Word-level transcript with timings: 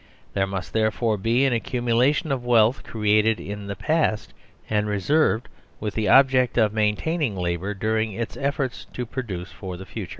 There 0.33 0.47
must 0.47 0.73
therefore 0.73 1.15
be 1.17 1.45
an 1.45 1.53
accumulation 1.53 2.31
of 2.31 2.43
wealth 2.43 2.81
created 2.83 3.39
in 3.39 3.67
the 3.67 3.75
past, 3.75 4.33
and 4.67 4.87
reserved 4.87 5.47
with 5.79 5.93
the 5.93 6.09
object 6.09 6.57
of 6.57 6.73
maintain 6.73 7.21
ing 7.21 7.35
labour 7.37 7.75
during 7.75 8.11
its 8.13 8.35
effort 8.35 8.87
to 8.93 9.05
produce 9.05 9.51
for 9.51 9.77
the 9.77 9.85
future. 9.85 10.09